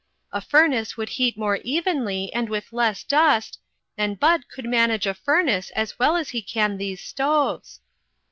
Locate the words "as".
5.75-5.99, 6.15-6.29